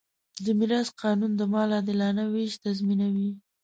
[0.43, 3.31] د میراث قانون د مال عادلانه وېش تضمینوي.